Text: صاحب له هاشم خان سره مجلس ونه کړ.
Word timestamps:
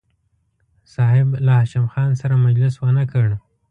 صاحب 0.93 1.27
له 1.45 1.51
هاشم 1.59 1.85
خان 1.93 2.11
سره 2.21 2.35
مجلس 2.45 2.73
ونه 2.79 3.03
کړ. 3.11 3.27